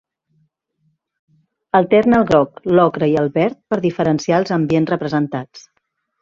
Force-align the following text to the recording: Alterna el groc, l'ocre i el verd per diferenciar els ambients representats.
Alterna 1.79 2.17
el 2.21 2.25
groc, 2.31 2.57
l'ocre 2.79 3.11
i 3.11 3.13
el 3.25 3.29
verd 3.37 3.61
per 3.75 3.79
diferenciar 3.85 4.41
els 4.43 4.55
ambients 4.57 4.95
representats. 4.95 5.69